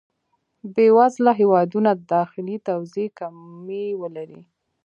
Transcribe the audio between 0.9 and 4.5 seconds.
وزله هېوادونه داخلي توزېع کمی ولري.